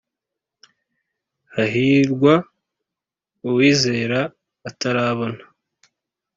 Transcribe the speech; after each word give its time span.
hahirwa 1.55 2.33
uwizera 3.47 4.19
atarabona 4.69 5.43